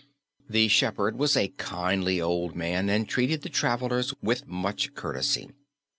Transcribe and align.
The 0.49 0.67
shepherd 0.67 1.15
was 1.19 1.37
a 1.37 1.49
kindly 1.59 2.19
old 2.19 2.55
man 2.55 2.89
and 2.89 3.07
treated 3.07 3.43
the 3.43 3.49
travelers 3.49 4.11
with 4.19 4.47
much 4.47 4.95
courtesy. 4.95 5.51